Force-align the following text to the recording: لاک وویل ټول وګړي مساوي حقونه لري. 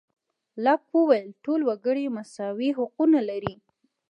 لاک 0.63 0.83
وویل 0.97 1.29
ټول 1.43 1.59
وګړي 1.69 2.05
مساوي 2.17 2.69
حقونه 2.77 3.19
لري. 3.29 3.55